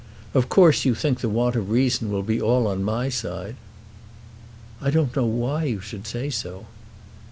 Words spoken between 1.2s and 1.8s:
the want of